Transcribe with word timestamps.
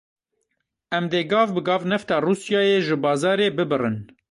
Em 0.97 1.05
dê 1.11 1.21
gav 1.31 1.47
bi 1.55 1.61
gav 1.67 1.81
nefta 1.91 2.15
Rûsyayê 2.25 2.79
ji 2.85 2.95
bazarê 3.03 3.47
bibirin. 3.57 3.97